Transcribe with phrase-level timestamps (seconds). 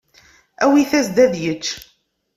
[0.63, 1.65] Awit-as-d ad yečč.